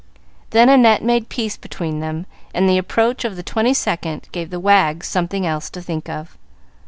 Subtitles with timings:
[0.49, 4.59] Then Annette made peace between them, and the approach of the Twenty second gave the
[4.59, 6.39] wags something else to think of.